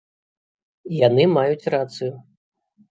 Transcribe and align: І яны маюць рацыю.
І 0.93 1.03
яны 1.07 1.23
маюць 1.37 1.69
рацыю. 1.77 2.13